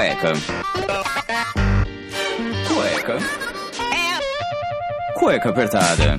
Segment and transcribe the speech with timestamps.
[0.00, 0.32] Cueca.
[2.66, 3.18] Cueca.
[5.14, 6.18] Cueca apertada.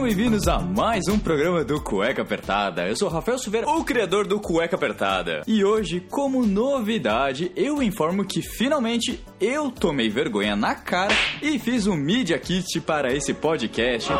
[0.00, 2.88] Sejam bem-vindos a mais um programa do Cueca Apertada.
[2.88, 5.42] Eu sou o Rafael Silveira, o criador do Cueca Apertada.
[5.46, 11.86] E hoje, como novidade, eu informo que finalmente eu tomei vergonha na cara e fiz
[11.86, 14.10] um Media Kit para esse podcast.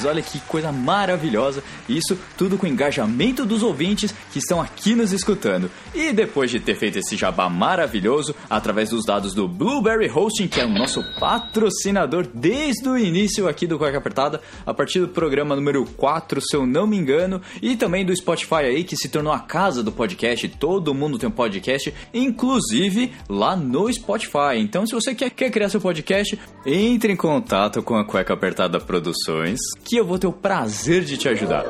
[0.05, 5.71] Olha que coisa maravilhosa, isso tudo com engajamento dos ouvintes que estão aqui nos escutando.
[5.93, 10.59] E depois de ter feito esse jabá maravilhoso, através dos dados do Blueberry Hosting, que
[10.59, 15.55] é o nosso patrocinador desde o início aqui do Cueca Apertada, a partir do programa
[15.55, 19.31] número 4, se eu não me engano, e também do Spotify aí, que se tornou
[19.31, 24.57] a casa do podcast, todo mundo tem um podcast, inclusive lá no Spotify.
[24.57, 28.79] Então, se você quer, quer criar seu podcast, entre em contato com a Cueca Apertada
[28.79, 31.65] Produções, que eu vou ter o prazer de te ajudar.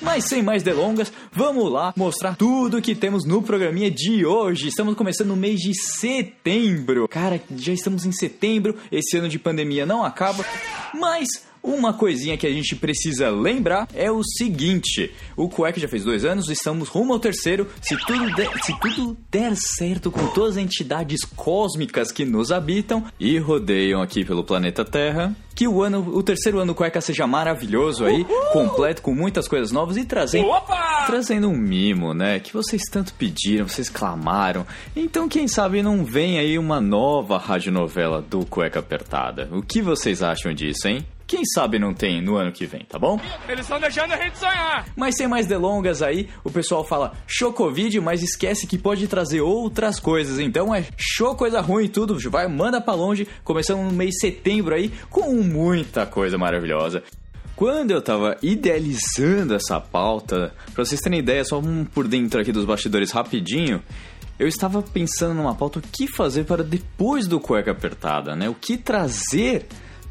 [0.00, 4.68] Mas sem mais delongas, vamos lá mostrar tudo que temos no programinha de hoje.
[4.68, 7.08] Estamos começando no mês de setembro.
[7.08, 10.44] Cara, já estamos em setembro, esse ano de pandemia não acaba,
[10.94, 16.04] mas uma coisinha que a gente precisa lembrar é o seguinte: o Cueca já fez
[16.04, 17.66] dois anos, estamos rumo ao terceiro.
[17.82, 23.04] Se tudo, der, se tudo der certo com todas as entidades cósmicas que nos habitam
[23.18, 27.26] e rodeiam aqui pelo planeta Terra, que o ano, o terceiro ano do Cueca seja
[27.26, 28.52] maravilhoso aí, Uhul!
[28.52, 30.48] completo com muitas coisas novas e trazendo,
[31.06, 32.38] trazendo um mimo, né?
[32.38, 34.66] Que vocês tanto pediram, vocês clamaram.
[34.94, 39.48] Então, quem sabe não vem aí uma nova radionovela do Cueca Apertada.
[39.50, 41.04] O que vocês acham disso, hein?
[41.26, 43.18] Quem sabe não tem no ano que vem, tá bom?
[43.48, 44.86] Eles estão deixando a gente sonhar.
[44.94, 49.40] Mas sem mais delongas aí, o pessoal fala show Covid, mas esquece que pode trazer
[49.40, 50.38] outras coisas.
[50.38, 53.26] Então é show coisa ruim e tudo, vai, manda pra longe.
[53.42, 57.02] Começando no mês de setembro aí com muita coisa maravilhosa.
[57.56, 62.52] Quando eu tava idealizando essa pauta, pra vocês terem ideia, só um por dentro aqui
[62.52, 63.82] dos bastidores rapidinho,
[64.38, 68.48] eu estava pensando numa pauta o que fazer para depois do cueca apertada, né?
[68.48, 69.66] O que trazer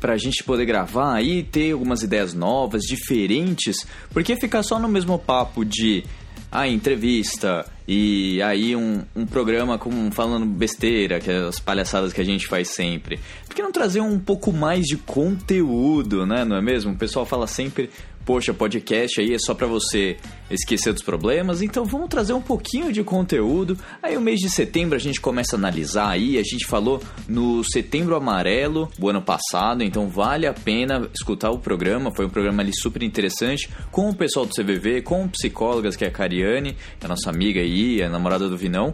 [0.06, 5.18] pra gente poder gravar aí, ter algumas ideias novas, diferentes, porque ficar só no mesmo
[5.18, 6.04] papo de
[6.52, 12.22] a entrevista e aí um, um programa com falando besteira, que é as palhaçadas que
[12.22, 13.20] a gente faz sempre.
[13.48, 16.46] Por que não trazer um pouco mais de conteúdo, né?
[16.46, 16.94] Não é mesmo?
[16.94, 17.90] O pessoal fala sempre
[18.26, 20.18] poxa, podcast aí é só para você
[20.50, 23.78] esquecer dos problemas, então vamos trazer um pouquinho de conteúdo.
[24.02, 27.64] Aí o mês de setembro a gente começa a analisar aí, a gente falou no
[27.64, 32.64] Setembro Amarelo, o ano passado, então vale a pena escutar o programa, foi um programa
[32.64, 37.08] ali super interessante, com o pessoal do CVV, com psicólogas, que é a Cariane, a
[37.08, 38.94] nossa amiga aí, a namorada do Vinão.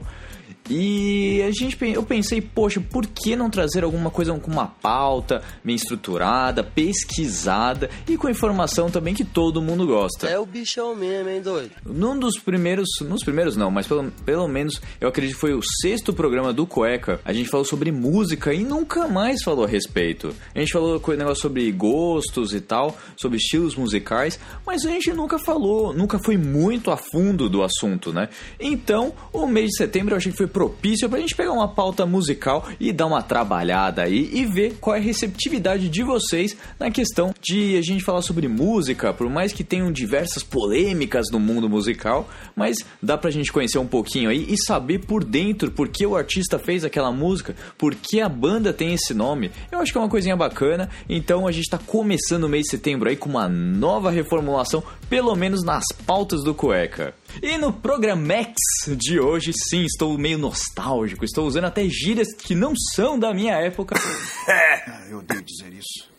[0.73, 5.43] E a gente, eu pensei, poxa, por que não trazer alguma coisa com uma pauta
[5.63, 10.29] bem estruturada, pesquisada e com informação também que todo mundo gosta?
[10.29, 11.71] É o bichão mesmo, hein, doido?
[11.85, 15.61] Num dos primeiros, nos primeiros não, mas pelo, pelo menos eu acredito que foi o
[15.81, 20.33] sexto programa do Cueca, a gente falou sobre música e nunca mais falou a respeito.
[20.55, 25.11] A gente falou com negócio sobre gostos e tal, sobre estilos musicais, mas a gente
[25.11, 28.29] nunca falou, nunca foi muito a fundo do assunto, né?
[28.59, 32.05] Então, o mês de setembro eu achei que foi propício pra gente pegar uma pauta
[32.05, 36.91] musical e dar uma trabalhada aí e ver qual é a receptividade de vocês na
[36.91, 41.67] questão de a gente falar sobre música, por mais que tenham diversas polêmicas no mundo
[41.67, 46.05] musical, mas dá pra gente conhecer um pouquinho aí e saber por dentro por que
[46.05, 49.49] o artista fez aquela música, por que a banda tem esse nome.
[49.71, 52.69] Eu acho que é uma coisinha bacana, então a gente tá começando o mês de
[52.69, 57.15] setembro aí com uma nova reformulação, pelo menos nas pautas do Cueca.
[57.41, 58.55] E no Programex
[58.97, 61.23] de hoje, sim, estou meio nostálgico.
[61.23, 63.95] Estou usando até gírias que não são da minha época.
[64.47, 66.09] É, eu odeio dizer isso.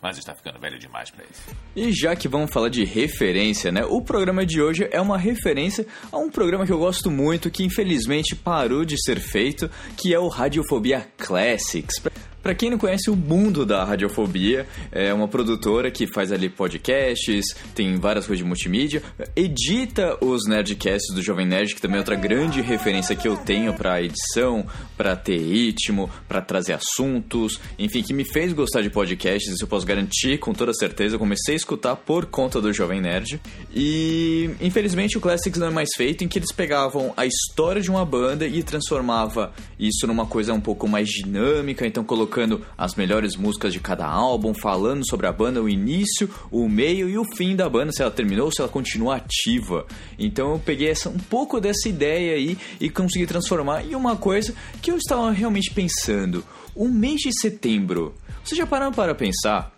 [0.00, 1.42] Mas está ficando velho demais para isso.
[1.74, 3.84] E já que vamos falar de referência, né?
[3.84, 7.64] O programa de hoje é uma referência a um programa que eu gosto muito, que
[7.64, 12.00] infelizmente parou de ser feito, que é o Radiofobia Classics.
[12.46, 17.44] Pra quem não conhece o mundo da radiofobia, é uma produtora que faz ali podcasts,
[17.74, 19.02] tem várias coisas de multimídia,
[19.34, 23.74] edita os Nerdcasts do Jovem Nerd, que também é outra grande referência que eu tenho
[23.74, 24.64] pra edição,
[24.96, 29.68] pra ter ritmo, pra trazer assuntos, enfim, que me fez gostar de podcasts, isso eu
[29.68, 31.16] posso garantir com toda certeza.
[31.16, 33.40] Eu comecei a escutar por conta do Jovem Nerd.
[33.74, 37.90] E infelizmente o Classics não é mais feito em que eles pegavam a história de
[37.90, 42.35] uma banda e transformava isso numa coisa um pouco mais dinâmica, então colocando
[42.76, 47.18] as melhores músicas de cada álbum, falando sobre a banda, o início, o meio e
[47.18, 49.86] o fim da banda, se ela terminou, se ela continua ativa.
[50.18, 54.54] Então eu peguei essa, um pouco dessa ideia aí e consegui transformar em uma coisa
[54.80, 56.44] que eu estava realmente pensando.
[56.74, 59.75] O mês de setembro, vocês já pararam para pensar?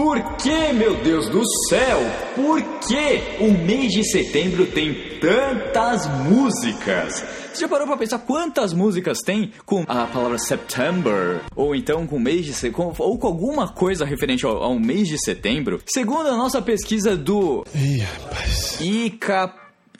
[0.00, 1.98] Por que, meu Deus do céu?
[2.36, 7.24] Por que o mês de setembro tem tantas músicas?
[7.52, 11.40] Você já parou pra pensar quantas músicas tem com a palavra September?
[11.56, 12.94] Ou então com mês de setembro?
[12.96, 15.82] Ou com alguma coisa referente ao, ao mês de setembro?
[15.84, 17.66] Segundo a nossa pesquisa do.
[17.74, 18.80] Ih, rapaz.
[18.80, 19.52] ICA.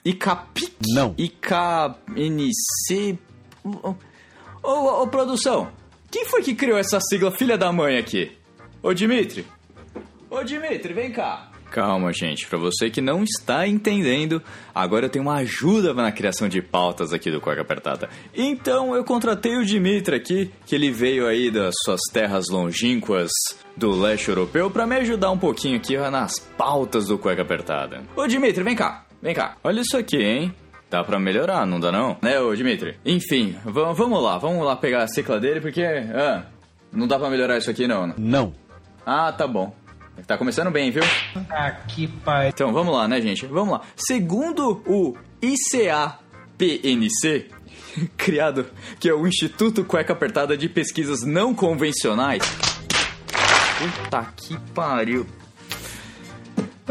[0.05, 0.75] ICAPIC?
[0.93, 1.13] Não.
[1.17, 3.19] ICNC.
[3.65, 3.95] Ô,
[4.63, 5.67] ô, ô, produção,
[6.09, 8.31] quem foi que criou essa sigla filha da mãe aqui?
[8.81, 9.45] Ô, Dimitri?
[10.29, 11.49] Ô, Dimitri, vem cá.
[11.71, 12.47] Calma, gente.
[12.47, 14.41] Pra você que não está entendendo,
[14.73, 18.09] agora eu tenho uma ajuda na criação de pautas aqui do Cueca Apertada.
[18.33, 23.29] Então eu contratei o Dimitri aqui, que ele veio aí das suas terras longínquas
[23.77, 28.01] do leste europeu, pra me ajudar um pouquinho aqui nas pautas do Cueca Apertada.
[28.15, 29.05] Ô, Dimitri, vem cá.
[29.21, 29.55] Vem cá.
[29.63, 30.53] Olha isso aqui, hein?
[30.89, 32.17] Dá pra melhorar, não dá não?
[32.21, 32.97] Né, ô Dimitri?
[33.05, 34.39] Enfim, vamos lá.
[34.39, 35.83] Vamos lá pegar a cicla dele, porque...
[35.83, 36.45] Ah,
[36.91, 38.15] não dá pra melhorar isso aqui não, né?
[38.17, 38.53] Não.
[39.05, 39.75] Ah, tá bom.
[40.25, 41.03] Tá começando bem, viu?
[41.49, 42.49] Aqui, pai.
[42.49, 43.45] Então, vamos lá, né, gente?
[43.45, 43.81] Vamos lá.
[43.95, 46.19] Segundo o ICAPNC,
[48.17, 48.67] criado,
[48.99, 52.43] que é o Instituto Cueca Apertada de Pesquisas Não Convencionais.
[53.77, 55.25] Puta que pariu.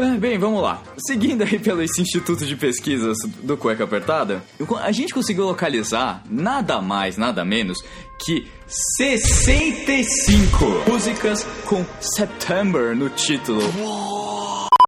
[0.01, 0.81] Ah, Bem, vamos lá.
[0.97, 4.41] Seguindo aí pelo Instituto de Pesquisas do Cueca Apertada,
[4.81, 7.83] a gente conseguiu localizar nada mais, nada menos
[8.17, 13.59] que 65 músicas com September no título.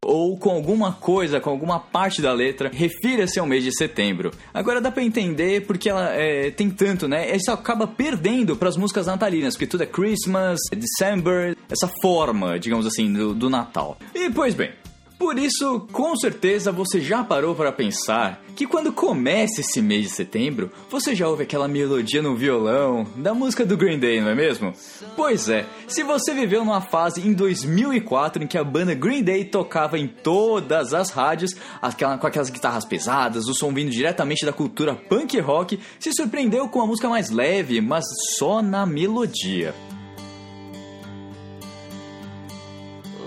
[0.04, 4.32] Ou com alguma coisa, com alguma parte da letra, refira-se ao mês de setembro.
[4.54, 7.36] Agora dá pra entender porque ela é, tem tanto, né?
[7.36, 12.86] Isso acaba perdendo pras músicas natalinas, porque tudo é Christmas, é December, essa forma, digamos
[12.86, 13.98] assim, do, do Natal.
[14.16, 14.72] E pois bem,
[15.22, 20.10] por isso, com certeza você já parou para pensar que quando começa esse mês de
[20.10, 24.36] setembro, você já ouve aquela melodia no violão da música do Green Day, não é
[24.36, 24.74] mesmo?
[25.16, 29.46] Pois é, se você viveu numa fase em 2004 em que a banda Green Day
[29.46, 34.52] tocava em todas as rádios, aquela, com aquelas guitarras pesadas, o som vindo diretamente da
[34.52, 38.06] cultura punk rock, se surpreendeu com a música mais leve, mas
[38.40, 39.76] só na melodia.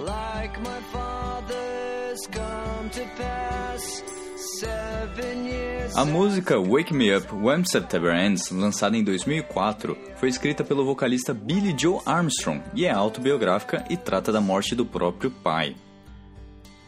[0.04, 1.73] Like my father's
[5.96, 11.34] A música Wake Me Up When September Ends, lançada em 2004, foi escrita pelo vocalista
[11.34, 15.74] Billy Joe Armstrong e é autobiográfica e trata da morte do próprio pai.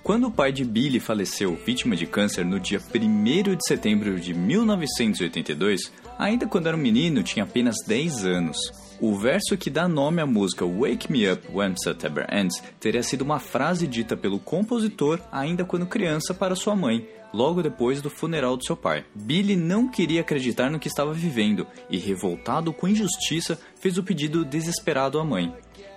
[0.05, 4.33] Quando o pai de Billy faleceu vítima de câncer no dia 1 de setembro de
[4.33, 8.57] 1982, ainda quando era um menino, tinha apenas 10 anos.
[9.01, 13.23] O verso que dá nome à música Wake Me Up When September Ends teria sido
[13.23, 18.57] uma frase dita pelo compositor ainda quando criança para sua mãe, logo depois do funeral
[18.57, 19.05] do seu pai.
[19.15, 24.45] Billy não queria acreditar no que estava vivendo e, revoltado com injustiça, fez o pedido
[24.45, 25.55] desesperado à mãe.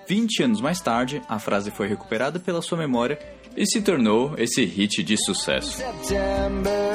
[0.08, 3.18] 20 anos mais tarde, a frase foi recuperada pela sua memória
[3.56, 5.78] e se tornou esse hit de sucesso.
[5.78, 6.89] September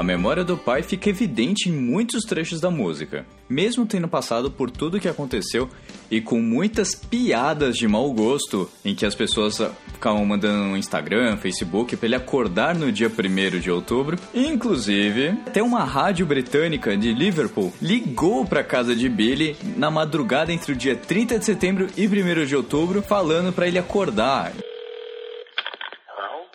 [0.00, 4.70] A memória do pai fica evidente em muitos trechos da música, mesmo tendo passado por
[4.70, 5.68] tudo o que aconteceu
[6.10, 9.60] e com muitas piadas de mau gosto em que as pessoas
[9.92, 14.18] ficavam mandando no Instagram, Facebook para ele acordar no dia 1 de outubro.
[14.32, 20.72] Inclusive, até uma rádio britânica de Liverpool ligou para casa de Billy na madrugada entre
[20.72, 24.50] o dia 30 de setembro e 1 de outubro, falando para ele acordar.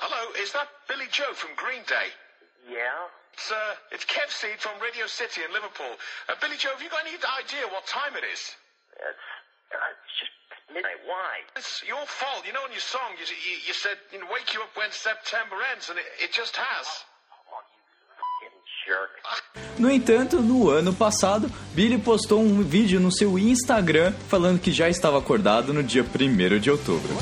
[0.01, 2.09] Hello, is that Billy Joe from Green Day?
[2.67, 3.24] Yeah?
[3.45, 5.93] It's, uh, it's Kev Seed from Radio City in Liverpool.
[6.25, 8.41] Uh, Billy Joe, have you got any idea what time it is?
[8.97, 9.21] It's,
[9.69, 10.33] uh, it's just
[10.73, 10.97] midnight.
[11.05, 11.45] Why?
[11.55, 12.41] It's your fault.
[12.41, 14.89] You know, in your song, you, you, you said, you know, wake you up when
[14.89, 17.05] September ends, and it, it just has.
[17.53, 17.85] Oh, you
[18.17, 19.13] fucking jerk.
[19.77, 24.89] No entanto, no ano passado, Billy postou um vídeo no seu Instagram falando que já
[24.89, 27.13] estava acordado no dia 1 de outubro.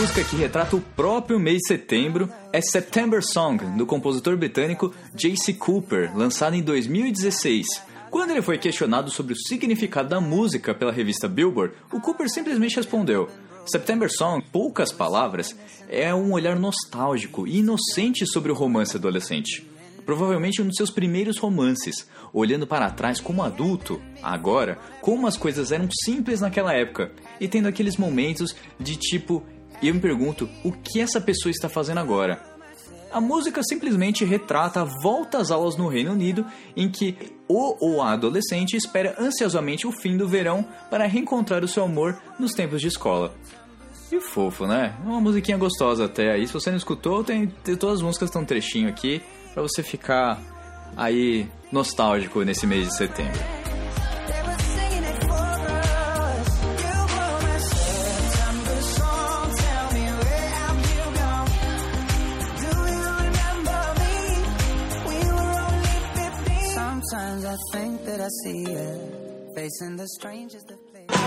[0.00, 5.52] Música que retrata o próprio mês de setembro é September Song, do compositor britânico J.C.
[5.52, 7.66] Cooper, lançado em 2016.
[8.10, 12.76] Quando ele foi questionado sobre o significado da música pela revista Billboard, o Cooper simplesmente
[12.76, 13.28] respondeu:
[13.66, 15.54] September Song, poucas palavras,
[15.86, 19.68] é um olhar nostálgico e inocente sobre o romance adolescente.
[20.06, 25.70] Provavelmente um dos seus primeiros romances, olhando para trás como adulto, agora, como as coisas
[25.70, 29.44] eram simples naquela época, e tendo aqueles momentos de tipo,
[29.88, 32.40] eu me pergunto, o que essa pessoa está fazendo agora?
[33.12, 36.46] A música simplesmente retrata a volta às aulas no Reino Unido,
[36.76, 37.16] em que
[37.48, 42.20] o ou a adolescente espera ansiosamente o fim do verão para reencontrar o seu amor
[42.38, 43.34] nos tempos de escola.
[44.12, 44.94] E fofo, né?
[45.04, 46.46] Uma musiquinha gostosa até aí.
[46.46, 49.20] Se você não escutou, tem, tem todas as músicas estão um trechinho aqui
[49.52, 50.40] para você ficar
[50.96, 53.59] aí nostálgico nesse mês de setembro.
[68.44, 71.20] See you facing the strangest of places.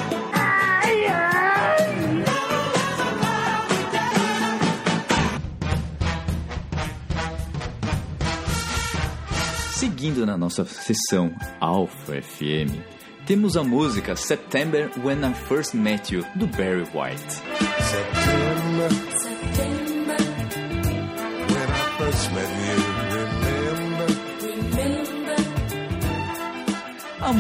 [9.76, 12.82] Seguindo na nossa sessão Alpha FM,
[13.26, 17.32] temos a música September When I First Met You, do Barry White.
[17.32, 18.90] September.
[21.50, 22.83] When I first met you,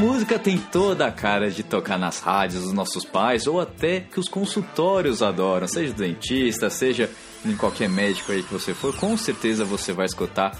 [0.03, 4.19] música tem toda a cara de tocar nas rádios dos nossos pais ou até que
[4.19, 7.09] os consultórios adoram, seja dentista, seja
[7.45, 10.59] em qualquer médico aí que você for, com certeza você vai escutar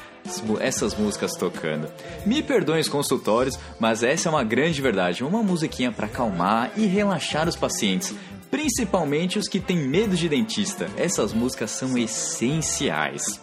[0.61, 1.89] essas músicas tocando.
[2.25, 6.85] Me perdoem os consultórios, mas essa é uma grande verdade, uma musiquinha para acalmar e
[6.85, 8.15] relaxar os pacientes,
[8.49, 10.89] principalmente os que têm medo de dentista.
[10.95, 13.41] Essas músicas são essenciais.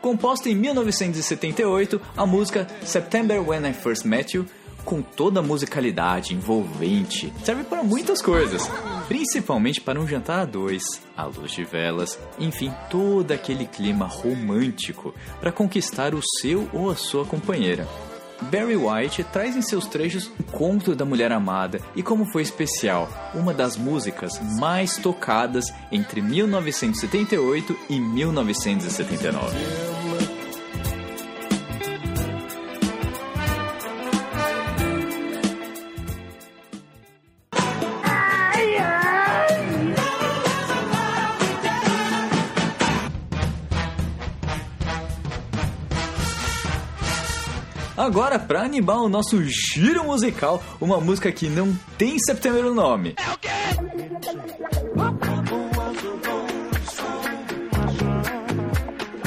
[0.00, 4.46] Composta em 1978, a música September When I First Met You,
[4.84, 8.62] com toda a musicalidade envolvente, serve para muitas coisas,
[9.08, 10.84] principalmente para um jantar a dois,
[11.16, 16.96] à luz de velas, enfim, todo aquele clima romântico para conquistar o seu ou a
[16.96, 17.88] sua companheira.
[18.42, 23.08] Barry White traz em seus trechos o conto da mulher amada e como foi especial,
[23.34, 29.93] uma das músicas mais tocadas entre 1978 e 1979.
[48.04, 53.14] Agora, para animar o nosso giro musical, uma música que não tem setembro no nome.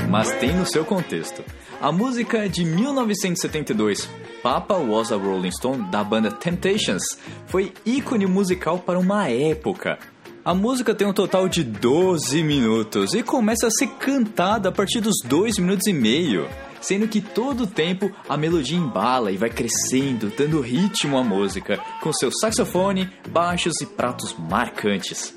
[0.07, 1.43] Mas tem no seu contexto.
[1.81, 4.07] A música é de 1972,
[4.43, 7.01] Papa Was a Rolling Stone, da banda Temptations,
[7.47, 9.97] foi ícone musical para uma época.
[10.45, 15.01] A música tem um total de 12 minutos e começa a ser cantada a partir
[15.01, 16.47] dos 2 minutos e meio,
[16.81, 21.79] sendo que todo o tempo a melodia embala e vai crescendo, dando ritmo à música,
[22.01, 25.33] com seu saxofone, baixos e pratos marcantes.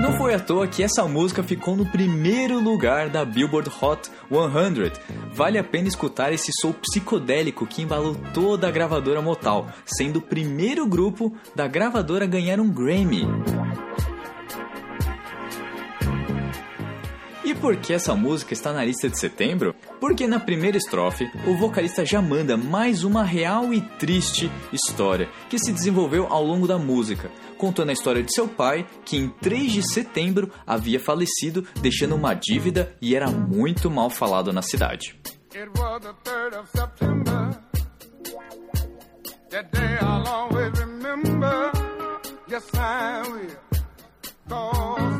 [0.00, 4.92] Não foi à toa que essa música ficou no primeiro lugar da Billboard Hot 100.
[5.32, 10.22] Vale a pena escutar esse soul psicodélico que embalou toda a gravadora Motal, sendo o
[10.22, 13.26] primeiro grupo da gravadora a ganhar um Grammy.
[17.60, 19.74] Por que essa música está na lista de setembro?
[20.00, 25.58] Porque na primeira estrofe, o vocalista já manda mais uma real e triste história que
[25.58, 29.72] se desenvolveu ao longo da música, contando a história de seu pai, que em 3
[29.72, 35.18] de setembro havia falecido, deixando uma dívida e era muito mal falado na cidade.
[35.54, 37.58] It was the 3rd of September.
[39.50, 41.72] That day I'll always remember.
[42.48, 43.66] Yes, I will.
[44.48, 45.15] Cause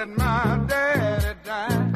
[0.00, 1.89] that my daddy died.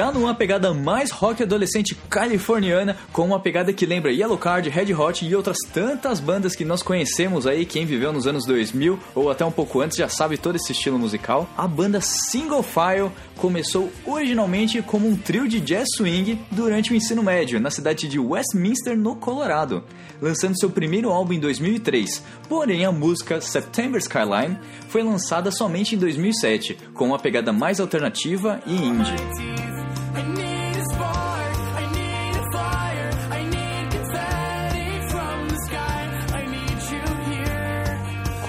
[0.00, 4.94] Já numa pegada mais rock adolescente californiana, com uma pegada que lembra Yellow Card, Red
[4.94, 9.30] Hot e outras tantas bandas que nós conhecemos aí, quem viveu nos anos 2000 ou
[9.30, 11.46] até um pouco antes já sabe todo esse estilo musical.
[11.54, 17.22] A banda Single File começou originalmente como um trio de jazz swing durante o ensino
[17.22, 19.84] médio, na cidade de Westminster, no Colorado,
[20.18, 22.24] lançando seu primeiro álbum em 2003.
[22.48, 28.62] Porém, a música September Skyline foi lançada somente em 2007, com uma pegada mais alternativa
[28.66, 29.69] e indie.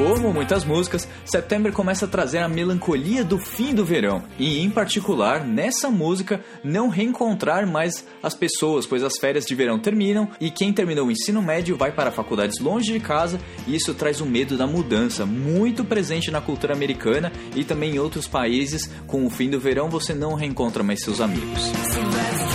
[0.02, 4.68] Como muitas músicas, September começa a trazer a melancolia do fim do verão e, em
[4.68, 10.50] particular, nessa música, não reencontrar mais as pessoas, pois as férias de verão terminam e
[10.50, 14.26] quem terminou o ensino médio vai para faculdades longe de casa e isso traz o
[14.26, 18.90] medo da mudança, muito presente na cultura americana e também em outros países.
[19.06, 21.62] Com o fim do verão, você não reencontra mais seus amigos.
[21.62, 22.51] So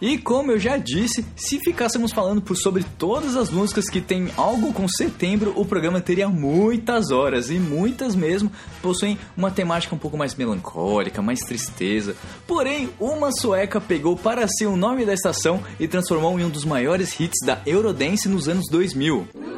[0.00, 4.28] E como eu já disse, se ficássemos falando por sobre todas as músicas que tem
[4.36, 8.50] algo com setembro, o programa teria muitas horas e muitas mesmo
[8.80, 12.14] possuem uma temática um pouco mais melancólica, mais tristeza.
[12.46, 16.64] Porém, uma sueca pegou para si o nome da estação e transformou em um dos
[16.64, 19.57] maiores hits da Eurodance nos anos 2000.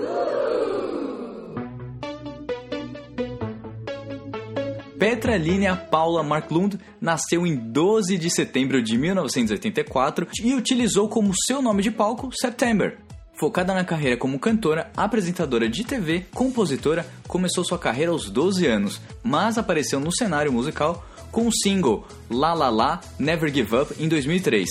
[5.00, 11.62] Petra Linea Paula Marklund nasceu em 12 de setembro de 1984 e utilizou como seu
[11.62, 12.98] nome de palco September.
[13.40, 19.00] Focada na carreira como cantora, apresentadora de TV, compositora, começou sua carreira aos 12 anos,
[19.22, 21.02] mas apareceu no cenário musical
[21.32, 24.68] com o single La La La Never Give Up em 2003,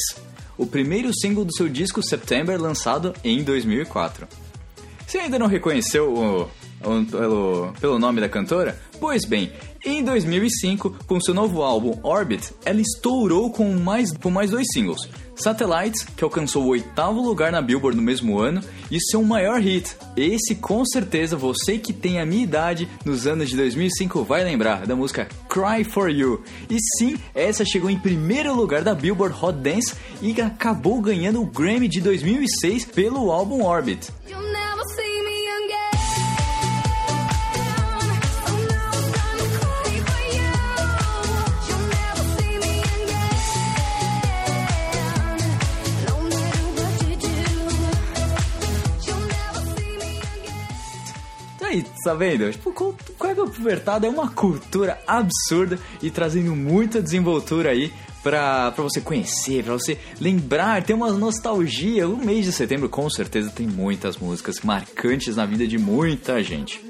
[0.60, 4.28] o primeiro single do seu disco September lançado em 2004.
[5.08, 6.48] Você ainda não reconheceu o-
[6.80, 8.80] pelo, pelo nome da cantora?
[9.00, 9.52] Pois bem,
[9.86, 15.08] em 2005, com seu novo álbum Orbit, ela estourou com mais, com mais dois singles.
[15.36, 19.96] Satellites, que alcançou o oitavo lugar na Billboard no mesmo ano, e seu maior hit.
[20.18, 24.86] Esse, com certeza, você que tem a minha idade nos anos de 2005 vai lembrar
[24.86, 26.44] da música Cry For You.
[26.70, 31.46] E sim, essa chegou em primeiro lugar da Billboard Hot Dance e acabou ganhando o
[31.46, 34.12] Grammy de 2006 pelo álbum Orbit.
[51.70, 52.52] Aí, tá vendo?
[52.52, 52.72] Tipo,
[53.16, 59.64] Cueca Apertada é uma cultura absurda e trazendo muita desenvoltura aí pra, pra você conhecer,
[59.64, 62.10] pra você lembrar, ter uma nostalgia.
[62.10, 66.84] O mês de setembro com certeza tem muitas músicas marcantes na vida de muita gente.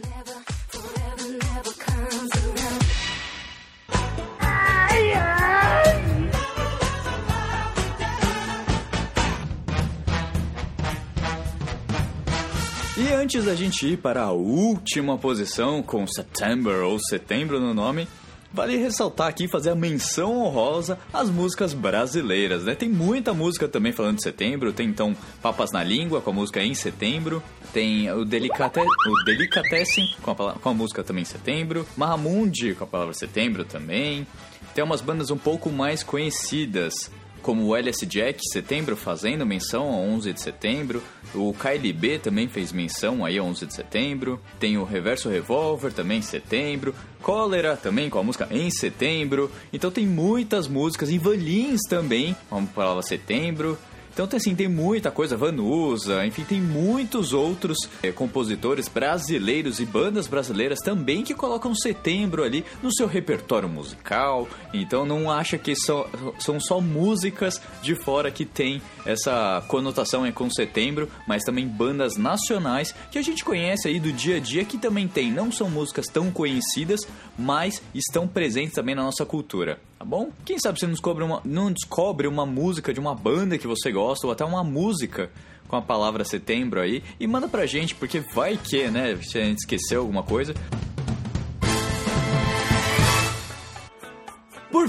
[13.30, 18.08] Antes da gente ir para a última posição com September ou Setembro no nome,
[18.52, 22.74] vale ressaltar aqui fazer a menção honrosa às músicas brasileiras, né?
[22.74, 26.60] Tem muita música também falando de setembro, tem então Papas na Língua com a música
[26.64, 31.86] em setembro, tem o, Delicate, o Delicatessen com a, com a música também em setembro,
[31.96, 34.26] Mahamundi com a palavra setembro também,
[34.74, 39.98] tem umas bandas um pouco mais conhecidas, como o LS Jack, setembro, fazendo menção a
[39.98, 41.02] 11 de setembro.
[41.34, 44.40] O KLB também fez menção aí a 11 de setembro.
[44.60, 46.94] Tem o Reverso Revolver também em setembro.
[47.22, 49.52] Cólera também com a música em setembro.
[49.72, 51.10] Então tem muitas músicas.
[51.10, 53.78] Ivan Lins também com a palavra setembro.
[54.22, 60.28] Então assim, tem muita coisa, Vanusa, enfim, tem muitos outros eh, compositores brasileiros e bandas
[60.28, 64.46] brasileiras também que colocam setembro ali no seu repertório musical.
[64.74, 70.34] Então não acha que só, são só músicas de fora que tem essa conotação é
[70.34, 74.66] com setembro, mas também bandas nacionais que a gente conhece aí do dia a dia
[74.66, 75.32] que também tem.
[75.32, 77.00] Não são músicas tão conhecidas,
[77.38, 79.80] mas estão presentes também na nossa cultura.
[80.00, 80.32] Tá bom?
[80.46, 83.92] Quem sabe você não descobre, uma, não descobre uma música de uma banda que você
[83.92, 85.30] gosta, ou até uma música
[85.68, 89.18] com a palavra setembro aí, e manda pra gente, porque vai que, né?
[89.22, 90.54] Se a gente esqueceu alguma coisa.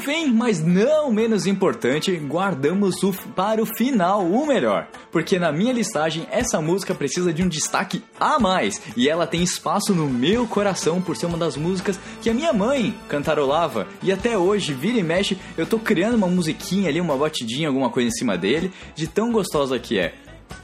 [0.00, 4.88] Fim, mas não menos importante, guardamos o, para o final o melhor.
[5.12, 8.80] Porque na minha listagem, essa música precisa de um destaque a mais.
[8.96, 12.52] E ela tem espaço no meu coração por ser uma das músicas que a minha
[12.52, 13.86] mãe cantarolava.
[14.02, 17.90] E até hoje, vira e mexe, eu tô criando uma musiquinha ali, uma batidinha, alguma
[17.90, 20.14] coisa em cima dele, de tão gostosa que é.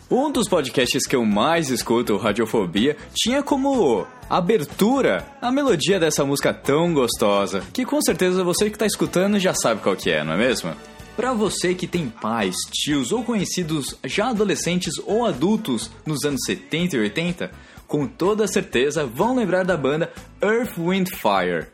[0.09, 6.53] Um dos podcasts que eu mais escuto, Radiofobia, tinha como abertura a melodia dessa música
[6.53, 10.33] tão gostosa, que com certeza você que está escutando já sabe qual que é, não
[10.35, 10.75] é mesmo?
[11.17, 16.97] Para você que tem pais, tios ou conhecidos já adolescentes ou adultos nos anos 70
[16.97, 17.51] e 80,
[17.87, 20.12] com toda certeza vão lembrar da banda
[20.43, 21.69] Earth, Wind, Fire.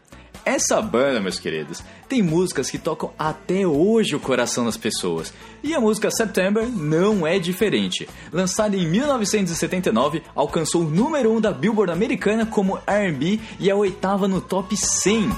[0.44, 5.32] Essa banda, meus queridos, tem músicas que tocam até hoje o coração das pessoas.
[5.62, 8.06] E a música September não é diferente.
[8.30, 14.28] Lançada em 1979, alcançou o número 1 da Billboard americana como R&B e a oitava
[14.28, 15.30] no top 100.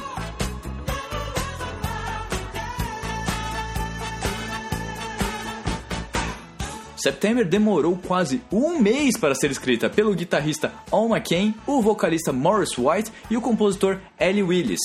[6.96, 12.76] September demorou quase um mês para ser escrita pelo guitarrista Al McCain, o vocalista Morris
[12.76, 14.80] White e o compositor Ellie Willis.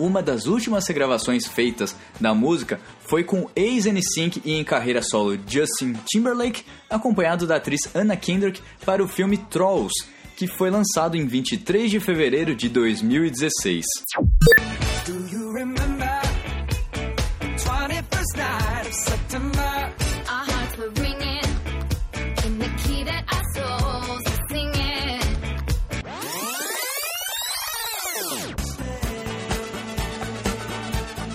[0.00, 5.92] Uma das últimas regravações feitas da música foi com ex-NSYNC e em carreira solo Justin
[6.06, 9.92] Timberlake, acompanhado da atriz Anna Kendrick para o filme Trolls,
[10.36, 13.84] que foi lançado em 23 de fevereiro de 2016.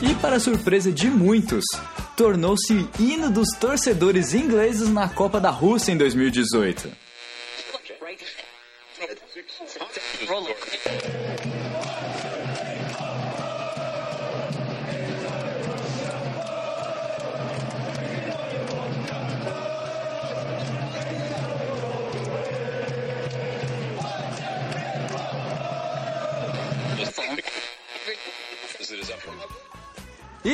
[0.02, 1.64] E para surpresa de muitos,
[2.18, 6.92] tornou-se hino dos torcedores ingleses na Copa da Rússia em 2018.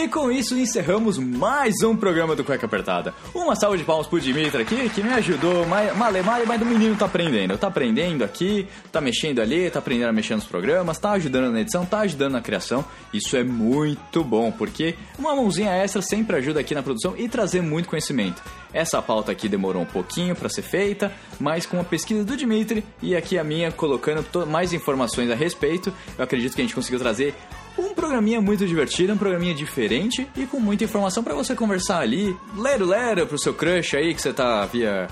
[0.02, 3.14] E com isso encerramos mais um programa do Cueca Apertada.
[3.36, 6.66] Uma salva de palmas pro Dimitri aqui, que me ajudou, mas male, male, mas o
[6.66, 7.56] menino tá aprendendo.
[7.56, 11.62] Tá aprendendo aqui, tá mexendo ali, tá aprendendo a mexer nos programas, tá ajudando na
[11.62, 12.84] edição, tá ajudando na criação.
[13.14, 17.62] Isso é muito bom, porque uma mãozinha extra sempre ajuda aqui na produção e trazer
[17.62, 18.42] muito conhecimento.
[18.74, 22.84] Essa pauta aqui demorou um pouquinho para ser feita, mas com a pesquisa do Dimitri
[23.04, 26.98] e aqui a minha colocando mais informações a respeito, eu acredito que a gente conseguiu
[26.98, 27.36] trazer
[27.78, 32.36] um programinha muito divertido, um programinha diferente e com muita informação pra você conversar ali,
[32.58, 35.08] lero lero pro seu crush aí que você tá via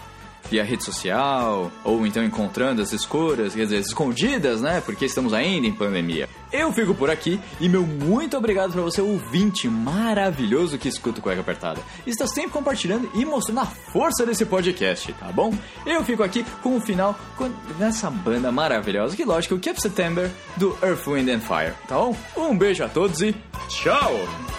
[0.49, 4.81] via rede social ou então encontrando as escuras, quer dizer, escondidas, né?
[4.81, 6.27] Porque estamos ainda em pandemia.
[6.51, 11.21] Eu fico por aqui e meu muito obrigado pra você ouvinte maravilhoso que escuta o
[11.21, 11.81] Cueca Apertada.
[12.05, 15.53] Está sempre compartilhando e mostrando a força desse podcast, tá bom?
[15.85, 20.29] Eu fico aqui com o final com nessa banda maravilhosa que lógico, o Keep September
[20.57, 22.15] do Earth, Wind and Fire, tá bom?
[22.35, 23.35] Um beijo a todos e
[23.67, 24.58] tchau!